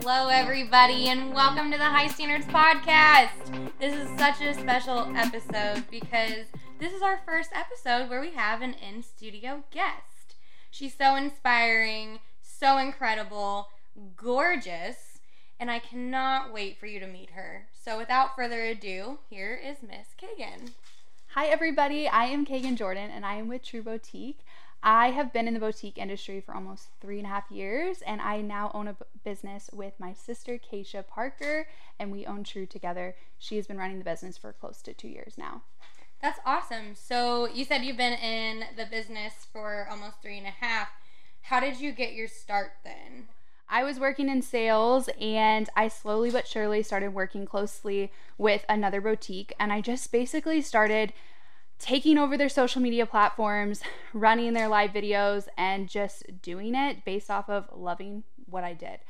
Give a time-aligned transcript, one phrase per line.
[0.00, 3.30] Hello, everybody, and welcome to the High Standards Podcast.
[3.78, 6.46] This is such a special episode because
[6.80, 10.34] this is our first episode where we have an in studio guest.
[10.70, 13.68] She's so inspiring, so incredible,
[14.16, 15.20] gorgeous,
[15.60, 17.68] and I cannot wait for you to meet her.
[17.72, 20.72] So, without further ado, here is Miss Kaegann.
[21.28, 22.08] Hi, everybody.
[22.08, 24.40] I am Kaegann Jordan, and I am with True Boutique.
[24.86, 28.20] I have been in the boutique industry for almost three and a half years, and
[28.20, 31.66] I now own a b- business with my sister, Keisha Parker,
[31.98, 33.16] and we own True together.
[33.38, 35.62] She has been running the business for close to two years now.
[36.20, 36.94] That's awesome.
[36.94, 40.88] So, you said you've been in the business for almost three and a half.
[41.40, 43.28] How did you get your start then?
[43.70, 49.00] I was working in sales and I slowly but surely started working closely with another
[49.00, 51.14] boutique and I just basically started
[51.84, 53.82] taking over their social media platforms,
[54.14, 59.00] running their live videos and just doing it based off of loving what I did.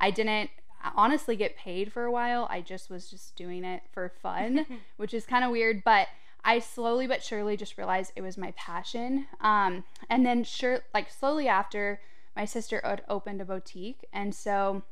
[0.00, 0.50] I didn't
[0.96, 2.48] honestly get paid for a while.
[2.50, 6.08] I just was just doing it for fun, which is kind of weird, but
[6.44, 9.28] I slowly but surely just realized it was my passion.
[9.40, 12.00] Um, and then sure like slowly after
[12.34, 14.82] my sister opened a boutique and so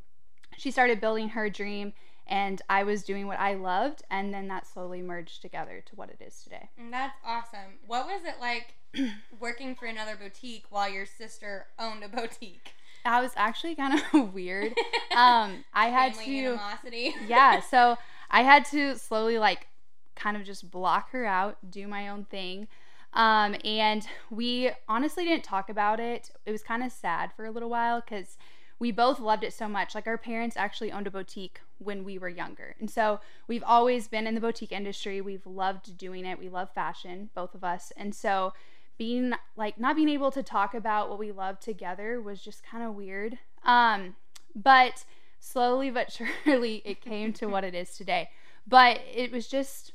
[0.57, 1.93] she started building her dream
[2.33, 6.09] and I was doing what I loved and then that slowly merged together to what
[6.09, 6.71] it is today.
[6.79, 7.79] And that's awesome.
[7.87, 8.75] What was it like
[9.39, 12.73] working for another boutique while your sister owned a boutique?
[13.05, 14.75] That was actually kind of weird.
[15.13, 17.15] Um, I had to animosity.
[17.29, 17.99] yeah, so
[18.31, 19.67] I had to slowly like
[20.17, 22.67] kind of just block her out, do my own thing.
[23.13, 26.31] Um, and we honestly didn't talk about it.
[26.47, 28.39] It was kind of sad for a little while because
[28.79, 29.95] we both loved it so much.
[29.95, 32.75] Like our parents actually owned a boutique when we were younger.
[32.81, 35.21] And so we've always been in the boutique industry.
[35.21, 36.39] We've loved doing it.
[36.39, 37.93] We love fashion, both of us.
[37.97, 38.53] And so
[38.99, 42.85] being like not being able to talk about what we love together was just kind
[42.85, 43.39] of weird.
[43.65, 44.17] Um,
[44.55, 45.05] but
[45.41, 46.13] slowly but
[46.45, 48.31] surely it came to what it is today.
[48.67, 49.93] But it was just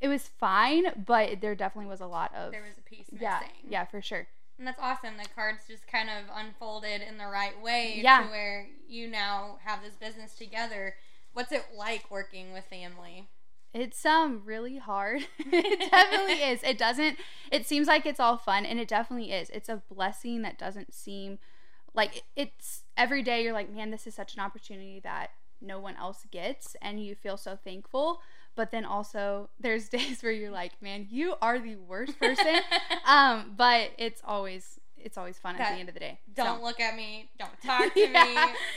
[0.00, 3.20] it was fine, but there definitely was a lot of There was a piece missing.
[3.22, 4.26] yeah, yeah, for sure.
[4.58, 5.16] And that's awesome.
[5.16, 8.22] The cards just kind of unfolded in the right way Yeah.
[8.24, 10.94] to where you now have this business together.
[11.32, 13.28] What's it like working with family?
[13.74, 15.26] It's um really hard.
[15.38, 16.62] it definitely is.
[16.62, 17.18] It doesn't
[17.50, 19.50] it seems like it's all fun and it definitely is.
[19.50, 21.38] It's a blessing that doesn't seem
[21.94, 25.30] like it's every day you're like, man, this is such an opportunity that
[25.60, 28.20] no one else gets and you feel so thankful.
[28.54, 32.60] But then also there's days where you're like, man, you are the worst person.
[33.06, 36.20] um, but it's always it's always fun at the end of the day.
[36.32, 37.28] Don't So, look at me.
[37.38, 38.24] Don't talk to Yeah.
[38.24, 38.34] me.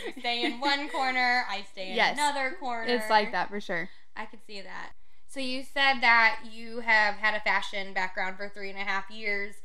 [0.08, 1.46] You stay in one corner.
[1.50, 2.18] I stay in Yes.
[2.18, 2.92] another corner.
[2.92, 3.90] it's like that for sure.
[4.16, 4.94] I can see that.
[5.28, 9.12] So you said that you have had a fashion background for three and a half
[9.12, 9.56] years.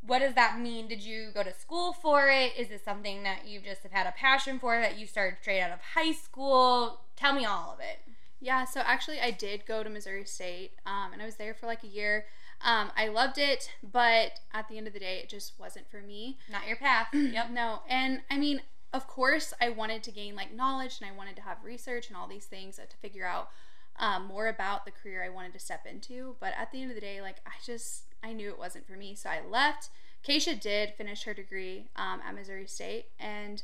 [0.00, 0.88] What does that mean?
[0.88, 2.52] Did you go to school for it?
[2.56, 5.60] Is it something that you just have had a passion for that you started straight
[5.60, 7.00] out of high school?
[7.16, 8.00] Tell me all of it.
[8.40, 11.66] Yeah, so actually, I did go to Missouri State, um, and I was there for
[11.66, 12.26] like a year.
[12.60, 16.00] Um, I loved it, but at the end of the day, it just wasn't for
[16.00, 16.38] me.
[16.50, 17.08] Not your path.
[17.12, 17.50] yep.
[17.50, 21.36] No, and I mean, of course, I wanted to gain like knowledge, and I wanted
[21.36, 23.50] to have research and all these things to figure out
[23.98, 26.36] um, more about the career I wanted to step into.
[26.40, 28.94] But at the end of the day, like I just I knew it wasn't for
[28.96, 29.90] me, so I left.
[30.26, 33.62] Keisha did finish her degree um, at Missouri State, and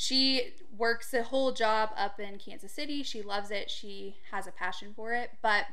[0.00, 3.02] she works a whole job up in Kansas City.
[3.02, 3.70] She loves it.
[3.70, 5.32] She has a passion for it.
[5.42, 5.66] But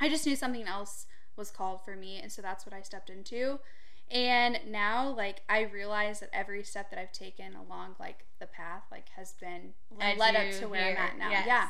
[0.00, 1.06] I just knew something else
[1.36, 3.60] was called for me, and so that's what I stepped into.
[4.10, 8.82] And now, like, I realize that every step that I've taken along, like, the path,
[8.90, 10.96] like, has been Led led, up to where here.
[10.98, 11.30] I'm at now.
[11.30, 11.46] Yes.
[11.46, 11.68] Yeah.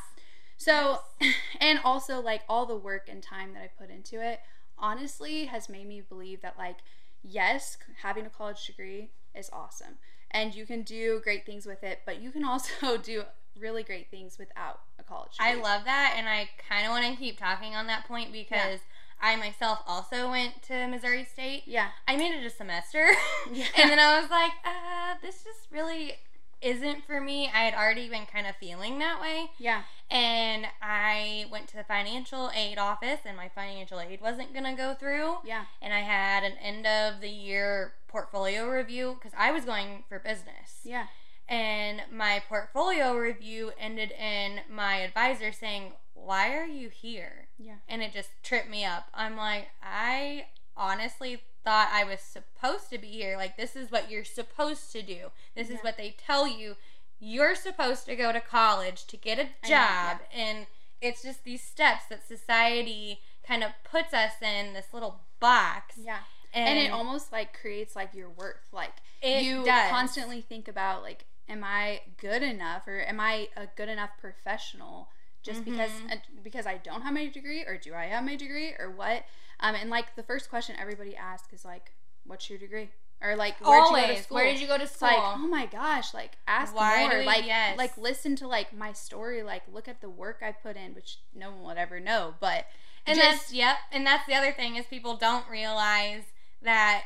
[0.57, 1.01] So,
[1.61, 4.41] and also, like, all the work and time that I put into it,
[4.79, 6.79] honestly, has made me believe that, like,
[7.23, 9.99] yes, having a college degree is awesome.
[10.33, 13.25] And you can do great things with it, but you can also do
[13.59, 15.51] really great things without a college degree.
[15.51, 18.81] I love that, and I kind of want to keep talking on that point because
[19.21, 21.65] I myself also went to Missouri State.
[21.67, 21.89] Yeah.
[22.09, 23.09] I made it a semester,
[23.53, 23.67] Yeah.
[23.77, 26.15] and then I was like, uh, this just really
[26.63, 27.49] isn't for me.
[27.53, 29.83] I had already been kind of feeling that way, Yeah.
[30.11, 34.95] and I went to the financial aid office, and my financial aid wasn't gonna go
[34.95, 35.39] through.
[35.45, 35.65] Yeah.
[35.81, 40.19] And I had an end of the year portfolio review because I was going for
[40.19, 41.07] business Yeah.
[41.49, 47.77] and my portfolio review ended in my advisor saying, "Why are you here?" Yeah.
[47.89, 49.09] And it just tripped me up.
[49.15, 50.47] I'm like, I
[50.77, 53.37] honestly thought I was supposed to be here.
[53.37, 55.31] Like this is what you're supposed to do.
[55.55, 56.77] This is what they tell you.
[57.21, 60.67] You're supposed to go to college to get a I know, job and
[61.01, 65.97] it's just these steps that society kind of puts us in this little box.
[66.03, 66.19] Yeah.
[66.55, 68.57] and, it almost like creates like your worth.
[68.73, 69.91] Like It you does.
[69.91, 75.09] constantly think about like, am I good enough or am I a good enough professional
[75.43, 76.13] just because Mhm.
[76.13, 79.25] uh, because I don't have my degree or do I have my degree or what?
[79.61, 81.93] Um, and like the first question everybody asks is like,
[82.25, 82.91] what's your degree?
[83.21, 84.35] Or like, where'd you go to school?
[84.37, 85.09] Where did you go to school?
[85.09, 87.19] like, oh my gosh, like ask Why more.
[87.21, 87.79] we- like, yes.
[87.79, 89.43] like listen to like my story.
[89.45, 92.35] Like, look at the work I put in, which no one would ever know.
[92.41, 92.67] But
[93.07, 93.77] And just that's yep.
[93.93, 96.25] And that's the other thing is people don't realize
[96.63, 97.05] that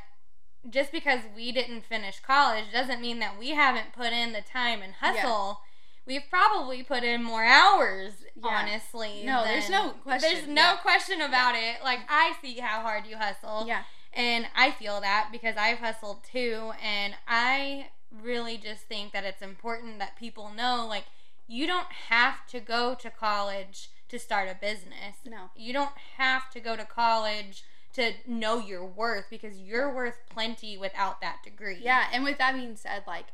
[0.69, 4.81] just because we didn't finish college doesn't mean that we haven't put in the time
[4.83, 5.61] and hustle.
[6.07, 8.47] We've probably put in more hours, Yeah.
[8.49, 9.23] honestly.
[9.25, 10.77] No, there's no question, There's no yeah.
[10.77, 11.83] question about it.
[11.83, 13.67] Like I see how hard you hustle.
[13.67, 13.83] yeah,
[14.13, 16.73] And I feel that because I've hustled too.
[16.83, 17.89] And I
[18.23, 21.05] really just think that it's important that people know like,
[21.49, 25.17] you don't have to go to college to start a business.
[25.25, 27.65] no, You don't have to go to college
[27.95, 31.79] to know your worth because you're worth plenty without that degree.
[31.81, 32.05] yeah.
[32.13, 33.27] And with that being said, like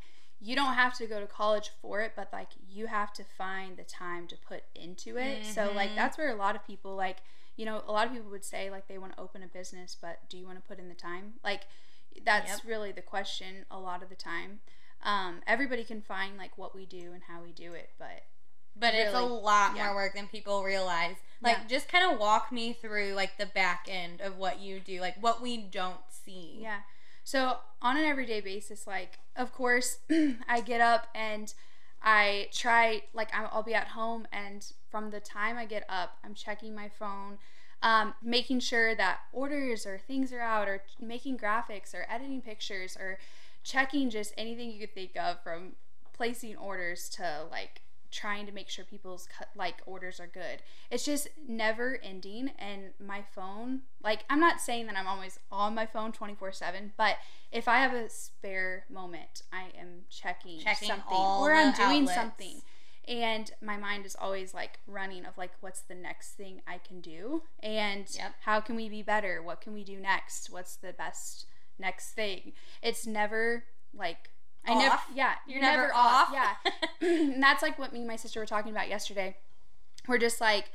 [0.45, 3.77] you don't have to go to college for it, but like you have to find
[3.77, 5.47] the time to put into it.
[5.47, 5.97] So like Mhm.
[5.97, 7.19] that's where a lot of people like
[7.57, 9.95] you know a lot of people would say like they want to open a business,
[10.01, 11.35] but do you want to put in the time?
[11.45, 11.63] Like
[12.25, 12.61] that's Yep.
[12.65, 14.61] really the question a lot of the time.
[15.03, 18.25] Um, everybody can find like what we do and how we do it, but
[18.75, 19.87] But it's a lot yeah.
[19.89, 21.17] more work than people realize.
[21.43, 21.65] Like, Yeah.
[21.67, 25.17] just kind of walk me through like the back end of what you do, like
[25.23, 26.57] what we don't see.
[26.63, 26.81] Yeah.
[27.25, 29.99] So on an everyday basis, like of course,
[30.49, 31.53] I get up and
[32.03, 36.35] I try like I'll be at home, and from the time I get up, I'm
[36.35, 37.39] checking my phone,
[37.83, 42.97] um, making sure that orders or things are out, or making graphics, or editing pictures,
[42.99, 43.19] or
[43.63, 45.73] checking just anything you could think of from
[46.13, 47.82] placing orders to like
[48.13, 50.63] trying to make sure people's cut, like orders are good.
[50.91, 55.75] It's just never ending and my phone, like I'm not saying that I'm always on
[55.75, 57.17] my phone 24/7, but
[57.51, 62.15] if I have a spare moment, I am checking, Checking something or I'm doing outlets.
[62.15, 62.63] something.
[63.09, 67.01] And my mind is always like running of like what's the next thing I can
[67.01, 68.35] do and Yep.
[68.43, 69.43] how can we be better?
[69.43, 70.51] What can we do next?
[70.51, 71.47] What's the best
[71.79, 72.53] next thing?
[72.81, 74.31] It's never like
[74.67, 76.29] I never yeah, You're never off?
[76.33, 76.55] Yeah.
[77.01, 79.37] and that's like what me and my sister were talking about yesterday.
[80.07, 80.71] We're just like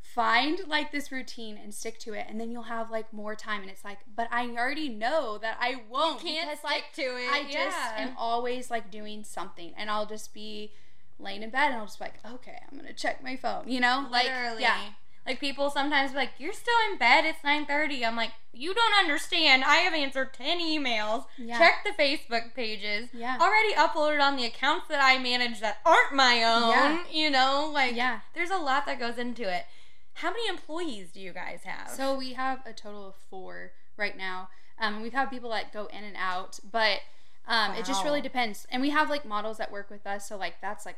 [0.00, 3.60] find like this routine and stick to it and then you'll have like more time
[3.60, 7.02] and it's like but I already know that I won't Can't because stick like to
[7.02, 7.30] it.
[7.30, 10.72] I just am always like doing something and I'll just be
[11.18, 13.80] laying in bed and I'll just be like okay I'm gonna check my phone you
[13.80, 14.62] know like Literally.
[14.62, 14.80] yeah
[15.26, 17.24] Like people sometimes be like, "You're still in bed.
[17.24, 19.62] It's 9:30." I'm like, "You don't understand.
[19.64, 21.26] I have answered 10 emails.
[21.36, 21.58] Yeah.
[21.58, 23.10] Check the Facebook pages.
[23.12, 23.36] Yeah.
[23.40, 26.70] Already uploaded on the accounts that I manage that aren't my own.
[26.70, 27.04] Yeah.
[27.10, 28.20] You know, like Yeah.
[28.34, 29.66] there's a lot that goes into it.
[30.14, 31.90] How many employees do you guys have?
[31.90, 34.48] So we have a total of four right now.
[34.80, 37.00] Um, we've had people that go in and out, but
[37.46, 38.66] um, it just really depends.
[38.70, 40.96] And we have like models that work with us, so like that's like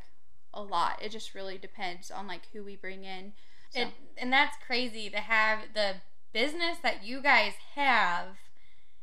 [0.54, 1.00] a lot.
[1.02, 3.32] It just really depends on like who we bring in.
[3.70, 5.96] So, It, and that's crazy to have the
[6.32, 8.36] business that you guys have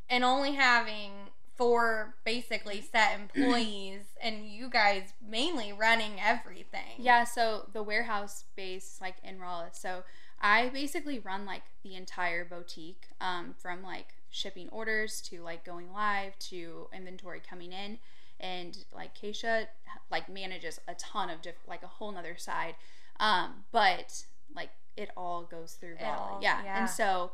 [0.10, 1.12] and only having
[1.56, 6.96] four basically set employees and you guys mainly running everything.
[6.98, 9.69] yeah, so the warehouse base like in Raleigh.
[9.72, 10.04] So
[10.40, 15.92] I basically run like the entire boutique, um, from like shipping orders to like going
[15.92, 17.98] live to inventory coming in.
[18.40, 19.66] And like Keisha
[20.12, 22.76] like manages a ton of diff- like a whole nother side.
[23.19, 26.16] Um, but like it all goes through It Raleigh.
[26.18, 26.63] all- yeah.
[26.63, 26.80] yeah.
[26.80, 27.31] And so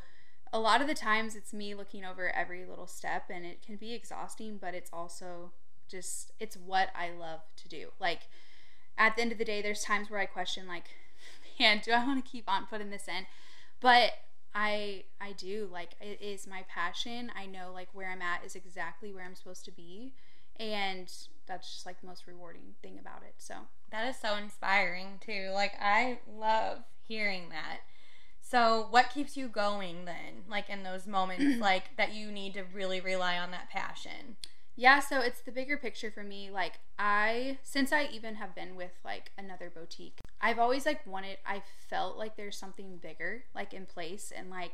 [0.52, 3.76] a lot of the times it's me looking over every little step and it can
[3.76, 5.52] be exhausting, but it's also
[5.90, 7.90] just it's what I love to do.
[8.00, 8.22] Like
[8.98, 10.86] at the end of the day there's times where I question like,
[11.60, 13.26] man, do I want to keep on putting this in?
[13.80, 14.12] But
[14.56, 17.32] I I do like it is my passion.
[17.36, 20.14] I know like where I'm at is exactly where I'm supposed to be
[20.60, 21.12] and
[21.48, 23.34] that's just like the most rewarding thing about it.
[23.40, 23.56] So,
[23.90, 25.50] That is so inspiring too.
[25.54, 27.80] Like I love hearing that.
[28.42, 30.44] So, what keeps you going then?
[30.50, 34.38] Like in those moments like that you need to really rely on that passion.
[34.76, 36.50] Yeah, so it's the bigger picture for me.
[36.52, 41.38] Like I since I even have been with like another boutique, I've always like wanted
[41.46, 44.74] I felt like there's something bigger like in place and like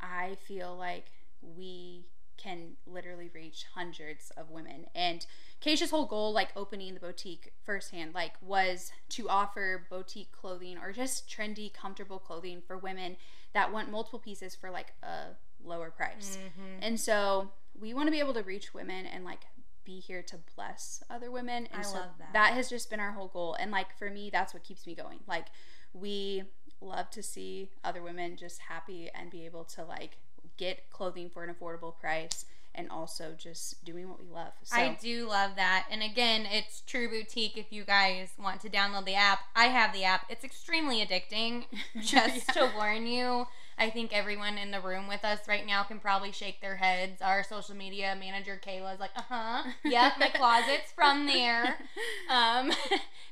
[0.00, 1.06] I feel like
[1.40, 2.06] we
[2.36, 4.86] can literally reach hundreds of women.
[4.94, 5.24] And
[5.60, 10.92] Keisha's whole goal, like opening the boutique firsthand, like was to offer boutique clothing or
[10.92, 13.16] just trendy, comfortable clothing for women
[13.54, 15.28] that want multiple pieces for like a
[15.64, 16.38] lower price.
[16.38, 16.82] Mm-hmm.
[16.82, 19.46] And so we want to be able to reach women and like
[19.84, 21.66] be here to bless other women.
[21.72, 22.32] And I so love that.
[22.32, 23.56] that has just been our whole goal.
[23.58, 25.20] And like for me, that's what keeps me going.
[25.26, 25.46] Like
[25.94, 26.42] we
[26.80, 30.18] love to see other women just happy and be able to like
[30.56, 32.44] get clothing for an affordable price
[32.76, 34.52] and also just doing what we love.
[34.62, 35.86] So I do love that.
[35.90, 37.56] And again, it's True Boutique.
[37.56, 40.26] If you guys want to download the app, I have the app.
[40.28, 41.64] It's extremely addicting,
[42.00, 43.46] just to warn you.
[43.78, 47.20] I think everyone in the room with us right now can probably shake their heads.
[47.20, 49.62] Our social media manager, Kayla, is like, uh huh.
[49.84, 51.78] Yep, my closet's from there.
[52.28, 52.72] Um,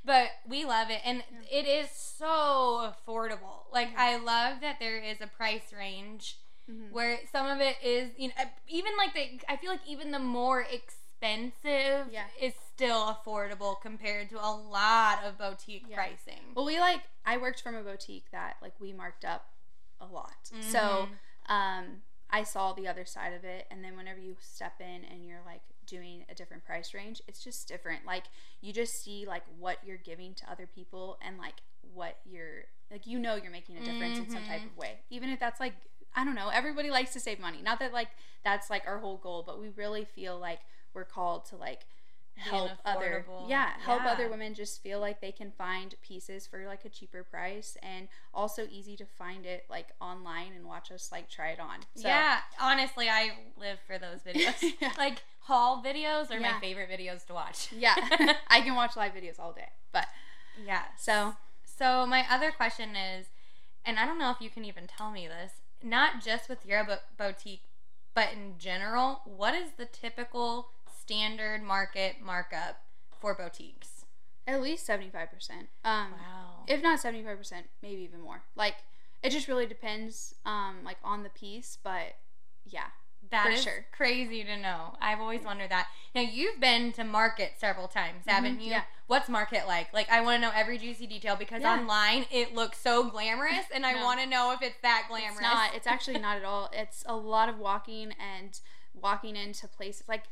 [0.04, 1.00] but we love it.
[1.04, 3.64] And it is so affordable.
[3.72, 6.36] Like, I love that there is a price range
[6.71, 6.90] Mhm.
[6.92, 8.35] where some of it is you know
[8.68, 12.25] even like the i feel like even the more expensive Yeah.
[12.40, 15.97] is still affordable compared to a lot of boutique Yeah.
[15.97, 19.47] pricing Well, we like I worked from a boutique that like we marked up
[20.00, 20.50] a lot.
[20.52, 20.71] Mm-hmm.
[20.71, 21.09] So,
[21.47, 25.25] um I saw the other side of it and then whenever you step in and
[25.25, 28.07] you're like doing a different price range, it's just different.
[28.07, 28.25] Like
[28.61, 31.55] you just see like what you're giving to other people and like
[31.93, 34.81] what you're like you know you're making a difference in some type of mm-hmm.
[34.81, 34.99] way.
[35.11, 35.75] Even if that's like
[36.14, 37.61] I don't know, everybody likes to save money.
[37.62, 38.09] Not that like
[38.45, 40.61] that's like our whole goal, but we really feel like
[40.95, 41.87] we're called to like
[42.37, 44.12] help other yeah help Yeah.
[44.12, 48.09] other women just feel like they can find pieces for like a cheaper price and
[48.33, 51.81] also easy to find it like online and watch us like try it on.
[51.95, 54.73] So yeah honestly i live for those videos.
[54.81, 54.93] Yeah.
[54.99, 57.69] like haul videos are my favorite videos to watch.
[57.73, 57.95] Yeah.
[58.49, 60.07] I can watch live videos all day but
[60.64, 63.26] yeah so So my other question is,
[63.85, 66.85] and I don't know if you can even tell me this, not just with your
[66.85, 67.64] bo- boutique,
[68.14, 70.71] but in general, what is the typical
[71.04, 72.82] standard market markup
[73.20, 74.04] for boutiques?
[74.46, 74.99] at least 75%
[75.87, 76.64] um Wow.
[76.66, 78.75] if not 75% maybe even more like
[79.23, 82.16] it just really depends um like on the piece but
[82.66, 82.88] yeah
[83.30, 83.87] That is sure.
[83.90, 84.96] crazy to know.
[85.00, 85.87] I've always wondered that.
[86.14, 88.70] Now you've been to market several times, haven't you?
[88.73, 88.82] yeah.
[89.06, 89.92] What's market like?
[89.94, 91.73] Like I want to know every juicy detail because Yeah.
[91.73, 95.32] online it looks so glamorous, and I want to know if it's that glamorous.
[95.37, 95.75] It's not.
[95.75, 96.68] It's actually not at all.
[96.73, 98.61] It's a lot of walking and
[98.92, 100.25] walking into places like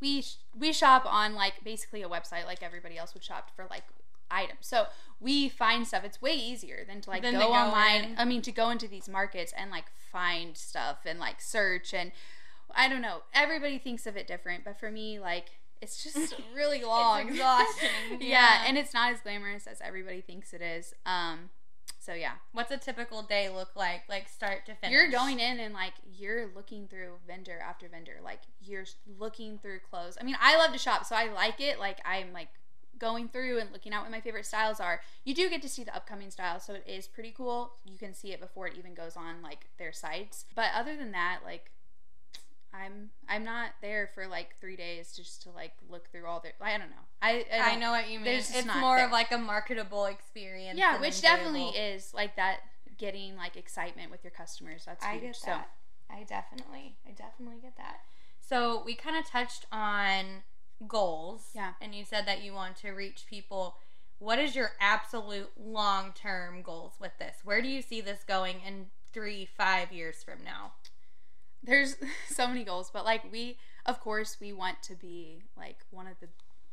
[0.00, 3.66] we sh- we shop on like basically a website like everybody else would shop for
[3.70, 3.84] like
[4.30, 4.60] items.
[4.62, 4.86] So
[5.20, 6.04] we find stuff.
[6.04, 8.04] It's way easier than to like go, go online.
[8.04, 8.14] in.
[8.18, 12.12] I mean, to go into these markets and like find stuff and like search and
[12.74, 13.22] I don't know.
[13.34, 17.28] Everybody thinks of it different, but for me, like it's just really long.
[17.28, 18.18] exhausting, yeah.
[18.20, 18.64] yeah.
[18.66, 20.94] and it's not as glamorous as everybody thinks it is.
[21.04, 21.50] Um,
[22.02, 22.32] so yeah.
[22.50, 24.92] What's a typical day look like, like start to finish?
[24.92, 28.18] You're going in and like you're looking through vendor after vendor.
[28.24, 28.86] Like you're
[29.20, 30.18] looking through clothes.
[30.20, 31.78] I mean, I love to shop, so I like it.
[31.78, 32.48] Like I'm like
[32.98, 35.00] going through and looking at what my favorite styles are.
[35.24, 37.74] You do get to see the upcoming styles, so it is pretty cool.
[37.84, 40.44] You can see it before it even goes on like their sites.
[40.56, 41.70] But other than that, like
[42.74, 46.52] I'm I'm not there for like three days just to like look through all their.
[46.60, 47.04] I don't know.
[47.20, 48.28] I I, I know what you mean.
[48.34, 49.06] It's more there.
[49.06, 50.78] of like a marketable experience.
[50.78, 51.36] Yeah, which enjoyable.
[51.36, 52.60] definitely is like that.
[52.98, 54.84] Getting like excitement with your customers.
[54.86, 55.22] That's I huge.
[55.22, 55.46] get so.
[55.46, 55.70] that.
[56.10, 58.00] I definitely, I definitely get that.
[58.40, 60.42] So we kind of touched on
[60.86, 61.50] goals.
[61.54, 61.72] Yeah.
[61.80, 63.76] And you said that you want to reach people.
[64.18, 67.38] What is your absolute long term goals with this?
[67.44, 70.72] Where do you see this going in three, five years from now?
[71.62, 71.96] There's
[72.28, 76.18] so many goals but like we of course we want to be like one of
[76.20, 76.28] the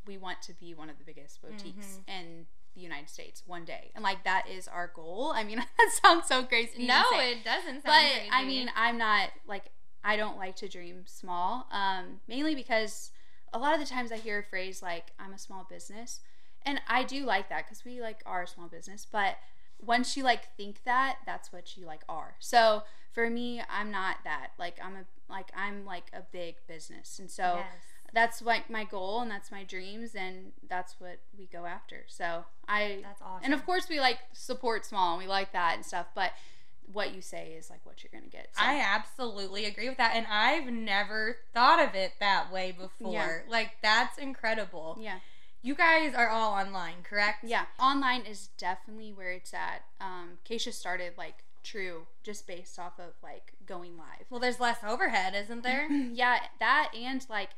[0.06, 3.92] we want to be one of the biggest boutiques in the united states one day.
[3.96, 5.34] And like that is our goal.
[5.36, 8.30] I mean that sounds so crazy No, it doesn't sound but crazy.
[8.32, 9.66] i mean i'm not like
[10.04, 13.12] i don't like to dream small um mainly because
[13.54, 16.22] a lot of the times i hear a phrase like i'm a small business
[16.66, 19.38] and i do like that because we like are a small business but
[19.82, 22.36] once you like think that that's what you like are.
[22.40, 22.84] So
[23.20, 27.30] for me i'm not that like i'm a like i'm like a big business and
[27.30, 27.66] so Yes.
[28.14, 32.46] that's like my goal and that's my dreams and that's what we go after so
[32.68, 33.44] i That's awesome.
[33.46, 36.32] and of course we like support small and we like that and stuff but
[36.92, 38.64] what you say is like what you're gonna get so.
[38.64, 40.14] I absolutely agree with that.
[40.16, 43.14] And I've never thought of it that way before.
[43.14, 43.40] Yeah.
[43.48, 44.98] Like, that's incredible.
[45.00, 45.20] yeah
[45.62, 47.44] You guys are all online, correct?
[47.44, 53.00] yeah online is definitely where it's at um Keisha started like true just based off
[53.00, 55.88] of like going live Well, there's less overhead, isn't there?
[56.14, 57.50] yeah that and like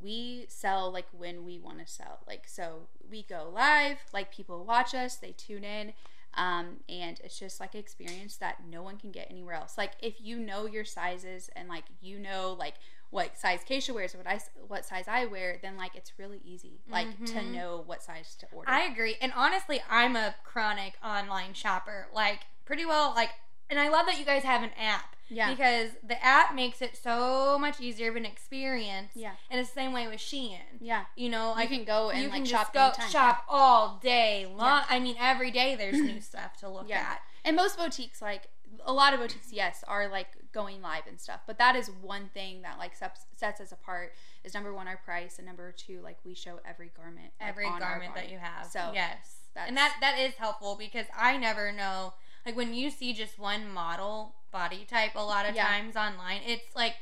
[0.00, 4.64] we sell like when we want to sell like so we go live like people
[4.64, 5.92] watch us they tune in
[6.34, 10.14] um, and it's just like experience that no one can get anywhere else like if
[10.18, 12.74] you know your sizes and like you know like
[13.10, 16.80] what size Keisha wears what I what size I wear then like it's really easy
[16.90, 17.52] like to Mhm.
[17.52, 19.16] know what size to order I agree.
[19.20, 22.08] And honestly, I'm a chronic online shopper.
[22.14, 23.30] Like, pretty well, like,
[23.70, 25.16] and I love that you guys have an app.
[25.28, 29.12] yeah Because the app makes it so much easier of an experience.
[29.14, 29.32] Yeah.
[29.50, 30.58] And it's the same way with Shein.
[30.80, 33.98] yeah You know, you can go and you like can shop just go shop all
[34.02, 34.82] day long.
[34.90, 36.98] I mean, every day there's new stuff to look Yeah.
[37.12, 37.22] at.
[37.44, 38.48] And most boutiques, like
[38.84, 41.40] a lot of boutiques, yes, are like going live and stuff.
[41.46, 44.12] But that is one thing that like sets, sets us apart
[44.44, 47.64] is number one our price and number two like we show every garment, like, every
[47.78, 48.66] garment that you have.
[48.66, 52.14] So yes, that's- and that that is helpful because I never know.
[52.44, 55.66] Like when you see just one model body type, a lot of Yeah.
[55.66, 56.94] times online, it's like,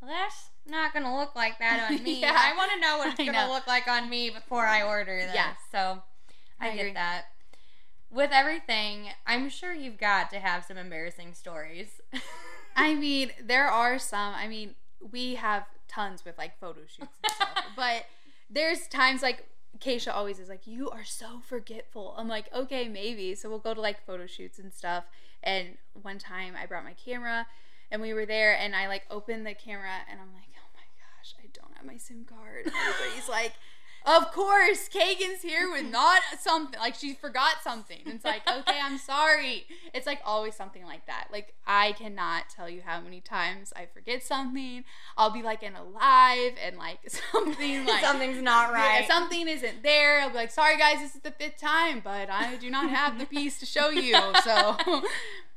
[0.00, 2.20] well, that's not gonna look like that on me.
[2.20, 2.36] Yeah.
[2.36, 5.34] I want to know what it's gonna look like on me before I order this.
[5.34, 5.52] Yeah.
[5.72, 6.02] So
[6.60, 6.92] I, I get agree.
[6.94, 7.24] that.
[8.10, 12.00] With everything, I'm sure you've got to have some embarrassing stories.
[12.76, 14.34] I mean, there are some.
[14.34, 14.76] I mean,
[15.12, 18.04] we have tons with like photo shoots and stuff, but
[18.48, 19.44] there's times like
[19.80, 23.74] Keisha always is like, "You are so forgetful." I'm like, "Okay, maybe." So we'll go
[23.74, 25.04] to like photo shoots and stuff.
[25.42, 27.46] And one time I brought my camera,
[27.90, 30.86] and we were there, and I like opened the camera, and I'm like, "Oh my
[30.98, 33.52] gosh, I don't have my SIM card." And everybody's like.
[34.06, 38.00] Of course, Kaegann's here with not something like she forgot something.
[38.04, 39.64] It's like, okay, I'm sorry.
[39.94, 41.28] It's like always something like that.
[41.32, 44.84] Like I cannot tell you how many times I forget something.
[45.16, 46.98] I'll be like in a live and like
[47.32, 49.06] something like Something's not right.
[49.08, 50.20] something isn't there.
[50.20, 53.18] I'll be like, sorry guys, this is the fifth time, but I do not have
[53.18, 54.12] the piece to show you.
[54.44, 54.76] So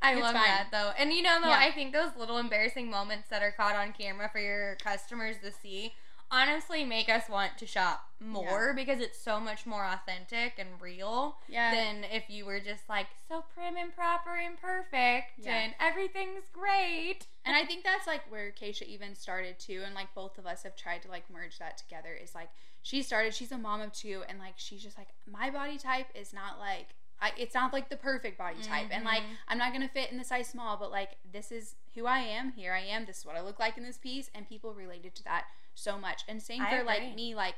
[0.00, 0.44] I love fine.
[0.44, 0.92] that though.
[0.98, 1.58] And you know though, Yeah.
[1.58, 5.52] I think those little embarrassing moments that are caught on camera for your customers to
[5.52, 5.92] see
[6.30, 11.38] honestly make us want to shop more because it's so much more authentic and real
[11.48, 11.74] Yeah.
[11.74, 15.54] than if you were just like so prim and proper and perfect Yeah.
[15.56, 17.26] and everything's great.
[17.44, 20.64] And I think that's like where Keisha even started too, and like both of us
[20.64, 22.12] have tried to like merge that together.
[22.12, 22.50] Is like
[22.82, 26.08] she started, she's a mom of two, and like she's just like my body type
[26.14, 26.88] is not like
[27.20, 29.36] I, it's not like the perfect body type, and like Mhm.
[29.48, 32.52] I'm not gonna fit in the size small, but like this is who I am.
[32.52, 33.06] Here I am.
[33.06, 35.46] This is what I look like in this piece, and people related to that
[35.78, 36.22] so much.
[36.28, 36.86] And same I for agree.
[36.86, 37.54] like me, like.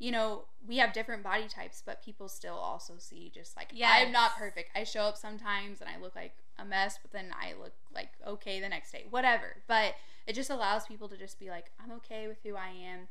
[0.00, 3.90] You know, we have different body types, but people still also see just like Yes.
[4.06, 4.70] I'm not perfect.
[4.76, 8.10] I show up sometimes and I look like a mess, but then I look like
[8.24, 9.06] okay the next day.
[9.10, 9.56] Whatever.
[9.66, 9.96] But
[10.28, 13.08] it just allows people to just be like, I'm okay with who I am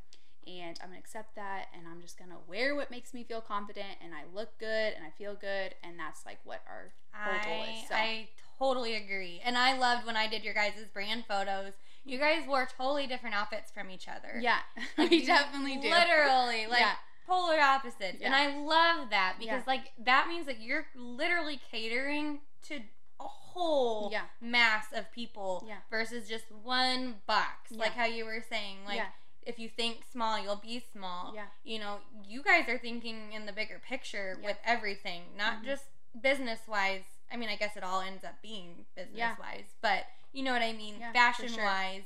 [0.47, 3.97] and I'm gonna accept that and I'm just gonna wear what makes me feel confident
[4.01, 7.63] and I look good and I feel good and that's like what our whole goal
[7.63, 7.89] is.
[7.89, 9.41] So I totally agree.
[9.43, 11.73] And I loved when I did your guys' brand photos.
[12.07, 14.39] You guys wore totally different outfits from each other.
[14.39, 14.59] yeah,
[14.97, 15.89] Like, we definitely do.
[15.89, 16.95] Literally, like Yeah.
[17.25, 18.19] polar opposites.
[18.21, 19.73] And I love that because Yeah.
[19.73, 22.81] like that means that you're literally catering to
[23.19, 24.25] a whole Yeah.
[24.39, 25.77] mass of people Yeah.
[25.89, 27.71] versus just one box.
[27.71, 27.79] Yeah.
[27.79, 29.07] Like how you were saying, like Yeah.
[29.41, 31.33] if you think small, you'll be small.
[31.35, 31.47] Yeah.
[31.63, 34.45] You know, you guys are thinking in the bigger picture Yeah.
[34.45, 35.65] with everything, not Mhm.
[35.65, 35.85] just
[36.21, 37.03] business wise.
[37.31, 40.61] I mean, I guess it all ends up being business wise, but you know what
[40.61, 40.95] I mean?
[40.99, 41.63] Yeah, Fashion sure.
[41.63, 42.03] wise,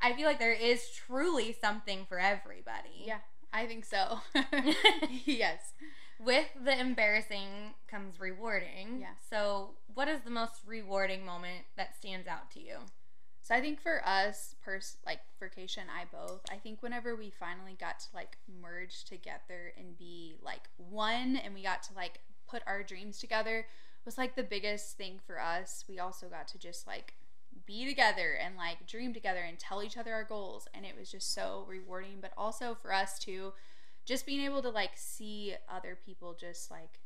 [0.00, 3.04] I feel like there is truly something for everybody.
[3.04, 3.18] Yeah,
[3.52, 4.20] I think so.
[5.24, 5.72] yes.
[6.18, 8.98] With the embarrassing comes rewarding.
[9.00, 9.14] Yeah.
[9.30, 12.76] So, what is the most rewarding moment that stands out to you?
[13.42, 17.16] So I think for us, pers- like for Keisha and I both, I think whenever
[17.16, 21.94] we finally got to like merge together and be like one, and we got to
[21.94, 23.66] like put our dreams together,
[24.04, 25.84] was like the biggest thing for us.
[25.88, 27.14] We also got to just like
[27.66, 31.10] be together and like dream together and tell each other our goals, and it was
[31.10, 32.18] just so rewarding.
[32.20, 33.52] But also for us to
[34.04, 37.00] just being able to like see other people just like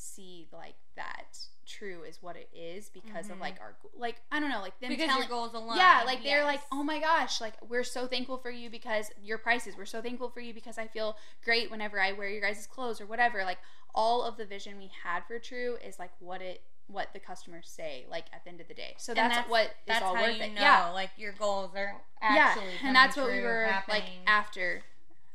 [0.00, 3.32] see like that true is what it is because Mhm.
[3.32, 5.76] of like our like I don't know like them because telling your goals alone.
[5.76, 9.38] yeah, like they're like, oh my gosh, like we're so thankful for you because your
[9.38, 9.76] prices.
[9.76, 13.00] We're so thankful for you because I feel great whenever I wear your guys' clothes
[13.00, 13.44] or whatever.
[13.44, 13.58] Like
[13.94, 17.68] all of the vision we had for True is like what it what the customers
[17.68, 18.94] say like at the end of the day.
[18.96, 20.52] So that's, that's- what is That's all how worth you it.
[20.54, 24.82] know, Yeah, like your goals are yeah, and that's what we were true, like after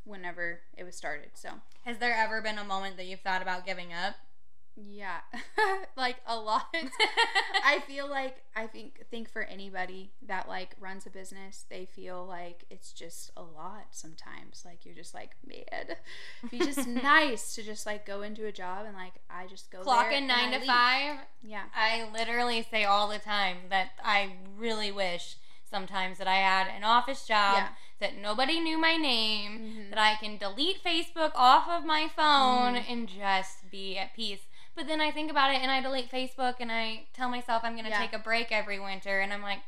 [0.05, 1.29] whenever it was started.
[1.35, 1.49] So
[1.85, 4.15] Has there ever been a moment that you've thought about giving up?
[4.75, 5.19] Yeah,
[5.97, 6.73] like a lot.
[7.65, 12.25] I feel like I think think for anybody that like runs a business, they feel
[12.25, 14.63] like it's just a lot sometimes.
[14.65, 15.95] Like you're just like, man,
[16.49, 19.81] be just nice to just like go into a job and like I just go
[19.81, 20.67] Clock in nine I to leave.
[20.67, 21.15] five.
[21.43, 25.35] Yeah, I literally say all the time that I really wish
[25.69, 27.67] sometimes that I had an office job Yeah.
[27.99, 29.89] that nobody knew my name, Mhm.
[29.89, 32.85] that I can delete Facebook off of my phone Mhm.
[32.89, 34.41] and just be at peace.
[34.75, 37.73] But then I think about it and I delete Facebook and I tell myself I'm
[37.73, 37.99] going to Yeah.
[37.99, 39.59] take a break every winter and I'm like,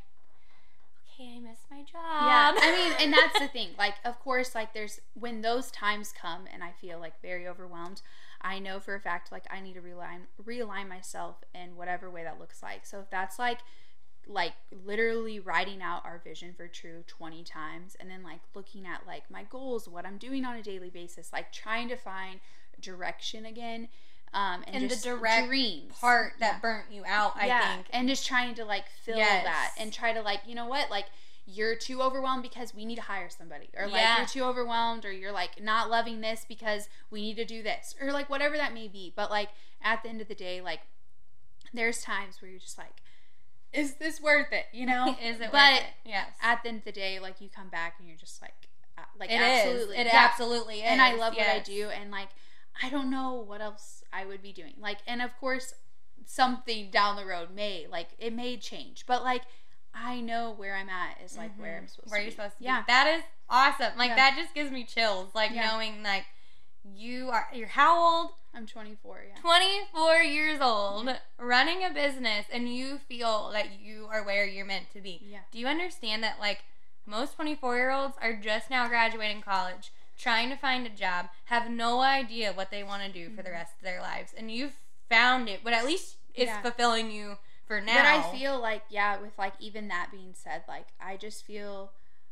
[1.13, 1.93] okay, I miss my job.
[1.93, 2.51] yeah.
[2.57, 3.69] I mean, and that's the thing.
[3.77, 8.01] Like, of course, like there's when those times come and I feel like very overwhelmed.
[8.41, 12.23] I know for a fact like I need to realign realign myself in whatever way
[12.23, 12.85] that looks like.
[12.85, 13.59] So if that's like
[14.27, 14.53] like
[14.85, 19.21] literally writing out our vision for true 20 times and then like looking at like
[19.29, 22.39] my goals what i'm doing on a daily basis like trying to find
[22.81, 23.87] direction again
[24.33, 26.59] um, and, And the direct dreams part that Yeah.
[26.59, 27.87] burnt you out, I yeah, think.
[27.91, 29.45] and just trying to like fill Yes.
[29.45, 31.05] that and try to like you know what like
[31.47, 34.17] you're too overwhelmed because we need to hire somebody or like Yeah.
[34.17, 37.93] you're too overwhelmed or you're like not loving this because we need to do this
[38.01, 39.49] or like whatever that may be but like
[39.81, 40.79] at the end of the day like
[41.73, 43.01] there's times where you're just like
[43.73, 45.85] is this worth it you know Is it but worth it?
[46.09, 46.27] Yes.
[46.41, 48.53] at the end of the day like you come back and you're just like
[48.97, 49.41] uh, like It is.
[49.41, 50.15] absolutely It yeah.
[50.29, 50.83] absolutely is.
[50.85, 52.29] and I love what I do, and like
[52.83, 54.73] I don't know what else I would be doing.
[54.79, 55.73] Like, and of course,
[56.25, 59.43] something down the road may like it may change, but like
[59.93, 62.11] I know where I'm at is like where I'm supposed Mm-hmm.
[62.11, 62.35] Where to you're be.
[62.35, 62.79] supposed to yeah.
[62.81, 62.85] be.
[62.87, 63.97] That is awesome.
[63.97, 64.15] Like Yeah.
[64.15, 65.33] that just gives me chills.
[65.35, 65.67] Like Yeah.
[65.71, 66.25] knowing like
[66.83, 68.31] you are you're how old?
[68.53, 69.25] I'm 24.
[69.35, 69.41] Yeah.
[69.41, 74.91] 24 years old, running a business and you feel that you are where you're meant
[74.93, 75.19] to be.
[75.29, 75.39] Yeah.
[75.51, 76.63] Do you understand that like
[77.05, 81.69] most 24 year olds are just now graduating college, trying to find a job, have
[81.69, 84.73] no idea what they want to do for the rest of their lives, and you've
[85.09, 86.61] found it, but at least it's Yeah.
[86.61, 87.95] fulfilling you for now.
[87.95, 91.91] But I feel like yeah, with like even that being said, like I just feel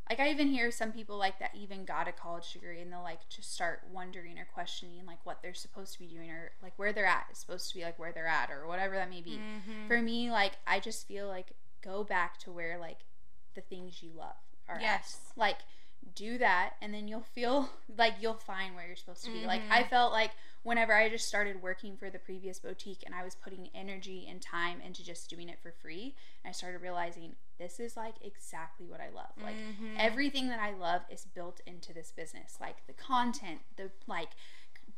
[0.10, 3.02] like I even hear some people like that even got a college degree and they'll
[3.04, 6.74] like just start wondering or questioning like what they're supposed to be doing or like
[6.78, 9.22] where they're at is supposed to be like where they're at or whatever that may
[9.22, 9.38] be.
[9.40, 9.88] Mhm.
[9.88, 13.00] For me, like I just feel like go back to where like
[13.56, 14.36] the things you love
[14.68, 14.76] are.
[14.76, 14.82] at.
[14.82, 15.32] Yes.
[15.38, 15.60] Like
[16.16, 19.46] do that and then you'll feel like you'll find where you're supposed to be.
[19.46, 19.72] Like Mhm.
[19.72, 20.32] I felt like
[20.64, 24.42] whenever I just started working for the previous boutique and I was putting energy and
[24.42, 29.02] time into just doing it for free, I started realizing this is like exactly what
[29.02, 29.32] I love.
[29.42, 29.96] Like Mhm.
[29.98, 32.58] everything that I love is built into this business.
[32.62, 34.30] Like the content, the like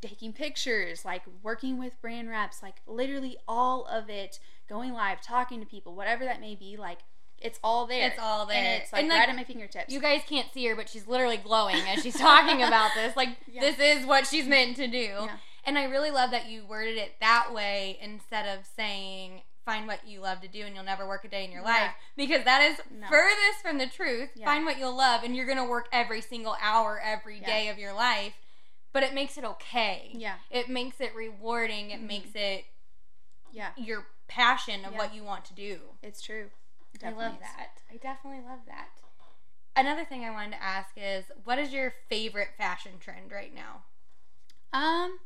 [0.01, 5.59] taking pictures, like working with brand reps, like literally all of it, going live, talking
[5.59, 6.99] to people, whatever that may be, like
[7.45, 8.07] it's all there.
[8.07, 8.57] It's all there.
[8.57, 9.91] And it's like And, like, right at my fingertips.
[9.93, 13.15] You guys can't see her, but she's literally glowing as she's talking about this.
[13.15, 13.61] Like, Yeah.
[13.61, 14.97] this is what she's meant to do.
[14.97, 15.37] Yeah.
[15.65, 20.07] And I really love that you worded it that way instead of saying, find what
[20.07, 21.67] you love to do and you'll never work a day in your Yeah.
[21.69, 21.91] life.
[22.15, 23.07] Because that is No.
[23.07, 24.29] furthest from the truth.
[24.35, 24.45] Yeah.
[24.45, 27.45] Find what you'll love and you're going to work every single hour, every Yeah.
[27.47, 28.33] day of your life.
[28.93, 30.11] But it makes it okay.
[30.13, 30.35] yeah.
[30.51, 31.89] It makes it rewarding.
[31.91, 32.07] It Mhm.
[32.07, 32.65] makes it
[33.51, 33.71] Yeah.
[33.75, 35.97] your passion of what you want to do.
[36.03, 36.51] It's true.
[37.01, 37.81] It I love that.
[37.91, 38.89] I definitely love that.
[39.75, 43.83] Another thing I wanted to ask is what is your favorite fashion trend right now?
[44.71, 45.19] Um,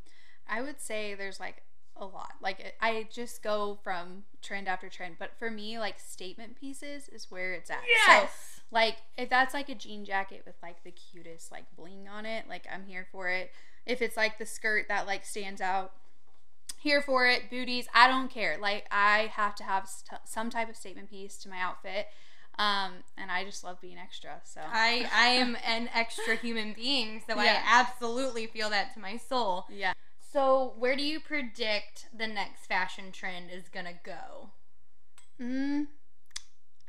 [0.47, 1.63] I would say there's like
[1.95, 2.33] a lot.
[2.41, 7.29] Like I just go from trend after trend, but for me, like statement pieces is
[7.29, 7.83] where it's at.
[8.23, 8.29] So,
[8.71, 12.45] like if that's like a jean jacket with like the cutest like bling on it,
[12.47, 13.51] like I'm here for it.
[13.85, 15.93] If it's like the skirt that like stands out,
[16.79, 17.49] here for it.
[17.49, 18.57] Booties, I don't care.
[18.59, 22.07] Like I have to have st- some type of statement piece to my outfit.
[22.57, 24.41] Um, and I just love being extra.
[24.43, 29.17] So I I am an extra human being, so I absolutely feel that to my
[29.17, 29.65] soul.
[29.69, 29.93] yeah.
[30.31, 34.51] So, where do you predict the next fashion trend is going to go?
[35.41, 35.87] Mm,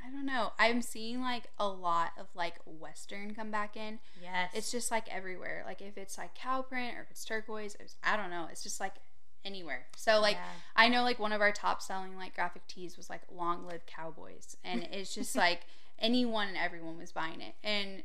[0.04, 0.52] I don't know.
[0.58, 3.98] I'm seeing like a lot of like Western come back in.
[4.20, 4.50] Yes.
[4.54, 5.62] It's just like everywhere.
[5.66, 8.46] Like if it's like cow print or if it's turquoise, it's, I don't know.
[8.50, 8.94] It's just like
[9.44, 9.86] anywhere.
[9.96, 10.36] So like
[10.76, 13.86] I know like one of our top selling like graphic tees was like long live
[13.86, 15.62] cowboys, and it's just like
[15.98, 18.02] anyone and everyone was buying it, and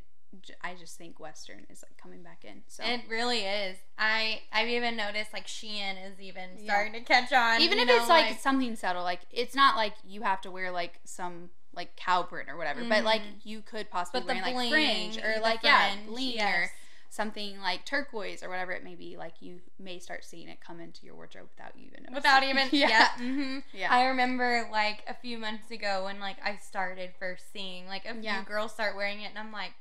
[0.61, 2.63] I just think Western is like coming back in.
[2.67, 3.77] So It really is.
[3.97, 6.73] I I've even noticed like Shein is even Yeah.
[6.73, 7.61] starting to catch on.
[7.61, 10.71] even if know, it's like, something subtle, like it's not like you have to wear
[10.71, 13.39] like some like cow print or whatever, but like Mhm.
[13.43, 16.69] you could possibly wear like fringe or like yeah fringe, bling or yes.
[17.15, 19.15] Something like turquoise or whatever it may be.
[19.17, 22.15] Like you may start seeing it come into your wardrobe without you even noticing.
[22.15, 23.09] without even yeah yeah.
[23.17, 27.87] hmm yeah I remember like a few months ago when like I started first seeing
[27.87, 28.43] like a few Yeah.
[28.43, 29.71] girls start wearing it, and I'm like,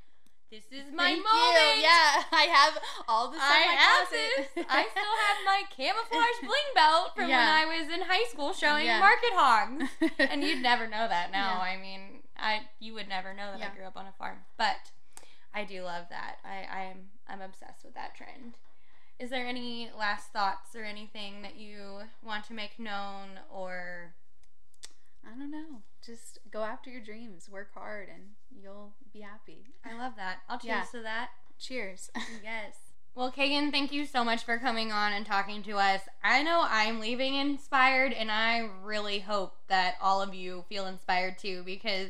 [0.51, 1.75] this is my Thank moment.
[1.77, 1.81] you.
[1.81, 3.39] Yeah, I have all this.
[3.39, 4.49] in I have closet.
[4.55, 4.65] this.
[4.69, 7.39] I still have my camouflage bling belt from Yeah.
[7.39, 8.99] when I was in high school showing Yeah.
[8.99, 9.83] market hogs.
[10.19, 11.55] and you'd never know that now.
[11.55, 11.59] Yeah.
[11.73, 12.01] I mean,
[12.37, 13.71] I you would never know that.
[13.71, 14.91] I grew up on a farm, but
[15.55, 16.35] I do love that.
[16.43, 18.55] I I'm I'm obsessed with that trend.
[19.19, 24.13] Is there any last thoughts or anything that you want to make known or
[25.25, 25.81] I don't know.
[26.05, 28.21] Just go after your dreams, work hard, and
[28.61, 29.65] you'll be happy.
[29.83, 30.39] I love that.
[30.47, 30.99] I'll cheers Yeah.
[30.99, 31.29] to that.
[31.59, 32.11] Cheers.
[32.43, 32.75] Yes.
[33.15, 36.01] Well, Kaegann, thank you so much for coming on and talking to us.
[36.21, 41.37] I know I'm leaving inspired, and I really hope that all of you feel inspired
[41.39, 42.09] too because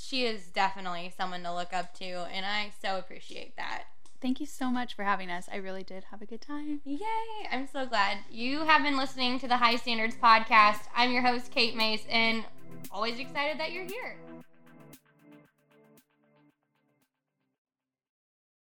[0.00, 3.84] she is definitely someone to look up to, and I so appreciate that.
[4.20, 5.48] Thank you so much for having us.
[5.50, 6.80] I really did have a good time.
[6.84, 7.48] Yay!
[7.50, 8.18] I'm so glad.
[8.30, 10.80] You have been listening to the High Standards Podcast.
[10.94, 12.44] I'm your host, Kate Mace, and
[12.90, 14.16] always excited that you're here.